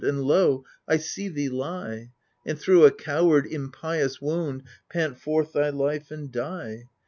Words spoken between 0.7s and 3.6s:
I see thee lie. And thro' a coward,